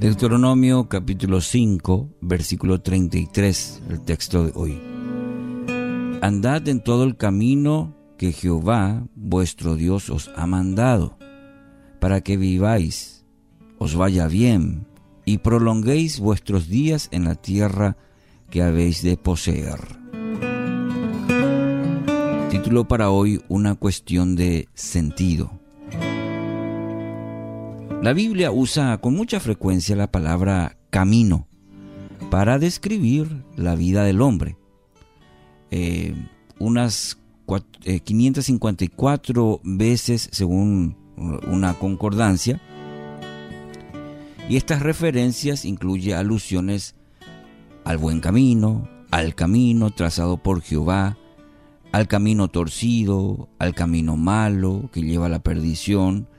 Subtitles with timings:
[0.00, 4.80] Deuteronomio capítulo 5, versículo 33, el texto de hoy.
[6.22, 11.18] Andad en todo el camino que Jehová vuestro Dios os ha mandado,
[12.00, 13.26] para que viváis,
[13.76, 14.86] os vaya bien,
[15.26, 17.98] y prolonguéis vuestros días en la tierra
[18.48, 19.80] que habéis de poseer.
[22.48, 25.60] Título para hoy, una cuestión de sentido.
[28.02, 31.46] La Biblia usa con mucha frecuencia la palabra camino
[32.30, 34.56] para describir la vida del hombre.
[35.70, 36.14] Eh,
[36.58, 37.18] unas
[38.04, 40.96] 554 eh, veces según
[41.46, 42.58] una concordancia.
[44.48, 46.94] Y estas referencias incluyen alusiones
[47.84, 51.18] al buen camino, al camino trazado por Jehová,
[51.92, 56.29] al camino torcido, al camino malo que lleva a la perdición,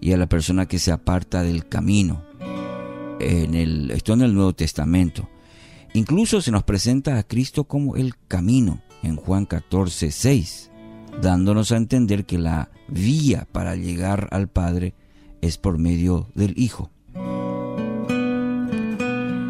[0.00, 2.24] y a la persona que se aparta del camino.
[3.20, 5.28] En el, esto en el Nuevo Testamento.
[5.92, 10.70] Incluso se nos presenta a Cristo como el camino en Juan 14, 6,
[11.20, 14.94] dándonos a entender que la vía para llegar al Padre
[15.40, 16.90] es por medio del Hijo.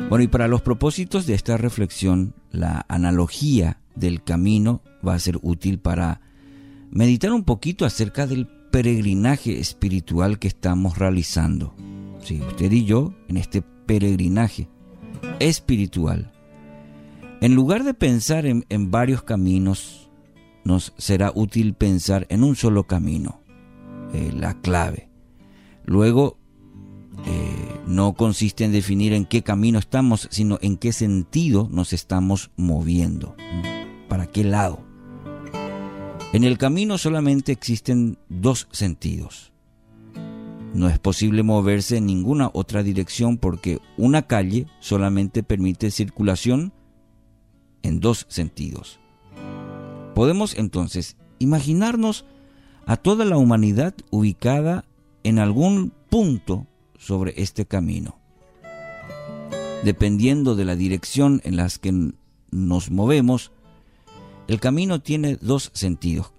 [0.08, 5.38] Bueno, y para los propósitos de esta reflexión, la analogía del camino va a ser
[5.42, 6.20] útil para
[6.90, 11.74] meditar un poquito acerca del peregrinaje espiritual que estamos realizando.
[12.22, 14.68] Sí, usted y yo en este peregrinaje
[15.38, 16.32] espiritual.
[17.40, 20.10] En lugar de pensar en, varios caminos,
[20.64, 23.40] nos será útil pensar en un solo camino,
[24.12, 25.08] eh, la clave.
[25.86, 26.38] Luego,
[27.24, 32.50] eh, no consiste en definir en qué camino estamos, sino en qué sentido nos estamos
[32.56, 33.34] moviendo,
[34.08, 34.89] para qué lado.
[36.32, 39.52] En el camino solamente existen dos sentidos.
[40.74, 46.72] No es posible moverse en ninguna otra dirección porque una calle solamente permite circulación
[47.82, 49.00] en dos sentidos.
[50.14, 52.24] Podemos entonces imaginarnos
[52.86, 54.84] a toda la humanidad ubicada
[55.24, 58.20] en algún punto sobre este camino.
[59.82, 62.12] Dependiendo de la dirección en las que
[62.52, 63.50] nos movemos,
[64.50, 66.32] el camino tiene dos sentidos.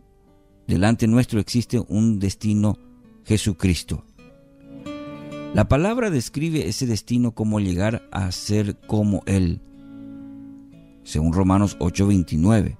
[0.67, 2.77] Delante nuestro existe un destino
[3.23, 4.03] Jesucristo.
[5.53, 9.61] La palabra describe ese destino como llegar a ser como Él,
[11.05, 12.77] según Romanos 8:29,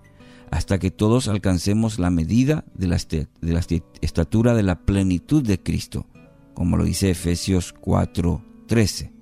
[0.49, 3.61] hasta que todos alcancemos la medida de la, de la
[4.01, 6.07] estatura de la plenitud de Cristo,
[6.53, 9.13] como lo dice Efesios 4:13.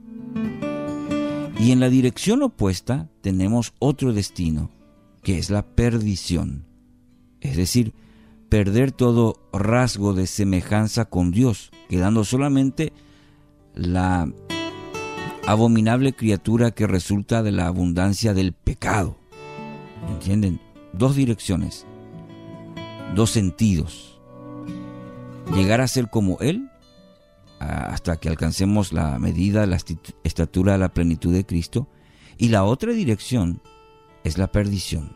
[1.59, 4.71] Y en la dirección opuesta tenemos otro destino,
[5.23, 6.65] que es la perdición,
[7.41, 7.93] es decir,
[8.49, 12.93] perder todo rasgo de semejanza con Dios, quedando solamente
[13.75, 14.31] la
[15.45, 19.17] abominable criatura que resulta de la abundancia del pecado.
[20.09, 20.59] ¿Entienden?
[20.93, 21.85] Dos direcciones,
[23.15, 24.19] dos sentidos.
[25.53, 26.69] Llegar a ser como Él
[27.59, 29.77] hasta que alcancemos la medida, la
[30.23, 31.87] estatura, la plenitud de Cristo.
[32.37, 33.61] Y la otra dirección
[34.23, 35.13] es la perdición.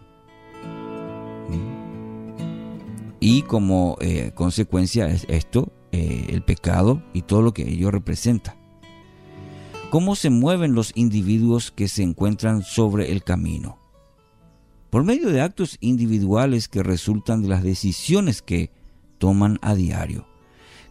[3.19, 8.57] Y como eh, consecuencia es esto, eh, el pecado y todo lo que ello representa.
[9.89, 13.77] ¿Cómo se mueven los individuos que se encuentran sobre el camino?
[14.89, 18.71] Por medio de actos individuales que resultan de las decisiones que
[19.19, 20.27] toman a diario.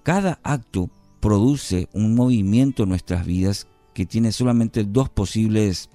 [0.03, 0.89] Cada acto
[1.21, 5.91] produce un movimiento en nuestras vidas que tiene solamente dos posibles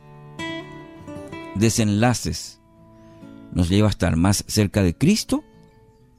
[1.59, 2.59] desenlaces.
[3.51, 5.43] Nos lleva a estar más cerca de Cristo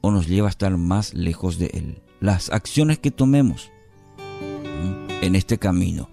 [0.01, 2.03] o nos lleva a estar más lejos de Él.
[2.21, 3.71] Las acciones que tomemos
[5.21, 6.09] en este camino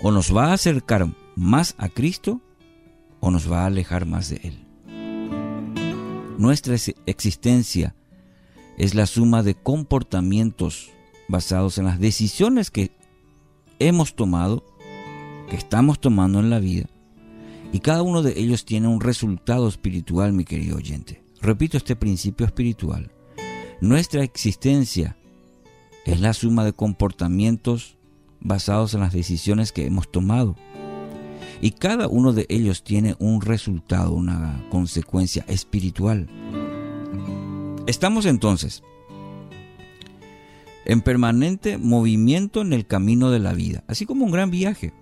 [0.00, 2.40] o nos va a acercar más a Cristo
[3.20, 4.64] o nos va a alejar más de Él.
[6.38, 6.76] Nuestra
[7.06, 7.94] existencia
[8.76, 10.90] es la suma de comportamientos
[11.28, 12.92] basados en las decisiones que
[13.80, 14.64] hemos tomado,
[15.50, 16.88] que estamos tomando en la vida,
[17.72, 21.22] y cada uno de ellos tiene un resultado espiritual, mi querido oyente.
[21.40, 23.12] Repito este principio espiritual.
[23.80, 25.16] Nuestra existencia
[26.04, 27.96] es la suma de comportamientos
[28.40, 30.56] basados en las decisiones que hemos tomado.
[31.60, 36.28] Y cada uno de ellos tiene un resultado, una consecuencia espiritual.
[37.86, 38.82] Estamos entonces
[40.84, 44.92] en permanente movimiento en el camino de la vida, así como un gran viaje.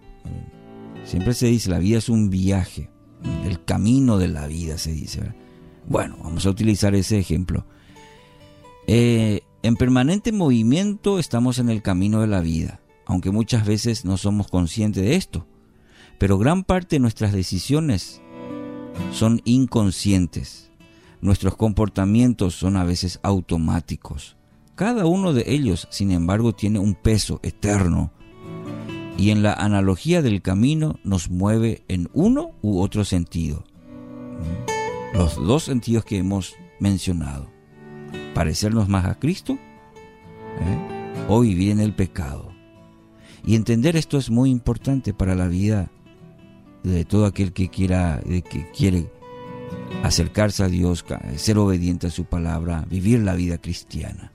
[1.07, 2.91] Siempre se dice, la vida es un viaje,
[3.45, 5.35] el camino de la vida se dice.
[5.87, 7.65] Bueno, vamos a utilizar ese ejemplo.
[8.89, 12.81] Eh, en permanente movimiento estamos en el camino de la vida.
[13.09, 15.47] aunque muchas veces no somos conscientes de esto.
[16.19, 18.21] Pero gran parte de nuestras decisiones
[19.13, 20.73] son inconscientes.
[21.21, 24.37] Nuestros comportamientos son a veces automáticos.
[24.75, 28.13] Cada uno de ellos, sin embargo, tiene un peso eterno
[29.19, 33.65] y en la analogía del camino nos mueve en uno u otro sentido.
[35.15, 37.51] Los dos sentidos que hemos mencionado.
[38.35, 41.27] Parecernos más a Cristo ¿eh?
[41.29, 42.53] o vivir en el pecado.
[43.47, 45.91] Y entender esto es muy importante para la vida
[46.83, 49.11] de todo aquel que quiera, que quiere
[50.03, 51.05] acercarse a Dios,
[51.37, 54.33] ser obediente a su palabra, vivir la vida cristiana.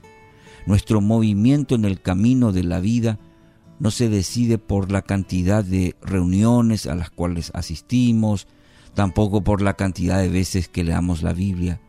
[0.66, 3.20] Nuestro movimiento en el camino de la vida
[3.82, 8.46] no se decide por la cantidad de reuniones a las cuales asistimos,
[8.94, 11.82] tampoco por la cantidad de veces que leamos la Biblia.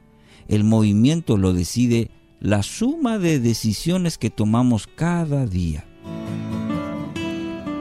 [0.48, 2.10] El movimiento lo decide
[2.40, 5.84] la suma de decisiones que tomamos cada día.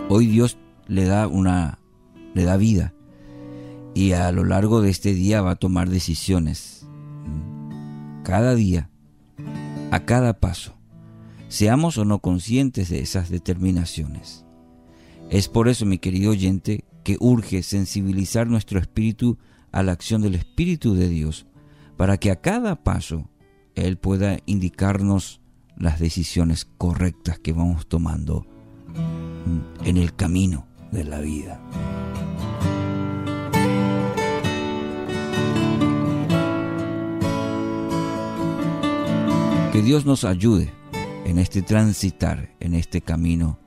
[0.10, 0.58] Hoy Dios
[0.88, 1.80] le da una
[2.34, 2.94] le da vida
[3.94, 6.86] y a lo largo de este día va a tomar decisiones.
[8.26, 8.90] Cada día,
[9.90, 10.81] a cada paso
[11.52, 14.46] seamos o no conscientes de esas determinaciones.
[15.30, 19.38] Es por eso, mi querido oyente, que urge sensibilizar nuestro espíritu
[19.74, 21.46] a la acción del Espíritu de Dios,
[21.98, 23.30] para que a cada paso
[23.76, 25.42] Él pueda indicarnos
[25.76, 28.48] las decisiones correctas que vamos tomando
[29.84, 31.60] en el camino de la vida.
[39.74, 40.81] Que Dios nos ayude
[41.32, 43.58] en este transitar, en este camino,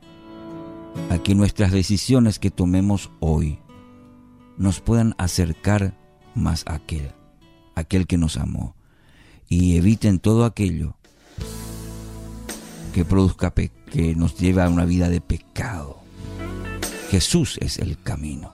[1.10, 3.58] a que nuestras decisiones que tomemos hoy
[4.58, 5.98] nos puedan acercar
[6.34, 7.12] más a aquel,
[7.74, 8.76] aquel que nos amó,
[9.48, 10.98] y eviten todo aquello
[12.92, 16.00] que produzca que nos lleve a una vida de pecado.
[17.10, 18.52] Jesús es el camino.